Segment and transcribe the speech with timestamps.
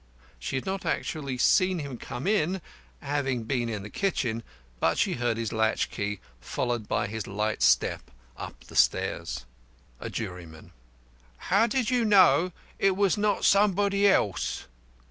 [0.39, 2.59] She had not actually seen him come in,
[3.03, 4.41] having been in the kitchen,
[4.79, 9.45] but she heard his latch key, followed by his light step up the stairs.
[9.99, 10.71] A JURYMAN:
[11.37, 14.65] How do you know it was not somebody else?